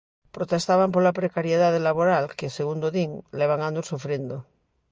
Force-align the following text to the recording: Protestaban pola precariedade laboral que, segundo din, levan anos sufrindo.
Protestaban 0.35 0.89
pola 0.95 1.17
precariedade 1.19 1.79
laboral 1.87 2.25
que, 2.37 2.55
segundo 2.57 2.87
din, 2.97 3.11
levan 3.39 3.61
anos 3.69 3.85
sufrindo. 3.91 4.35